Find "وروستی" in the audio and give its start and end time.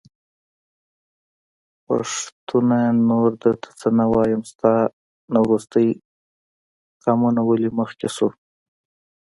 5.45-5.87